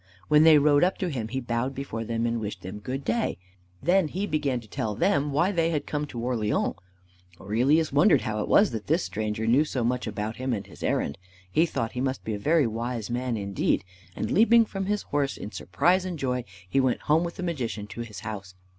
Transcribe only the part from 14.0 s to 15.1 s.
and leaping from his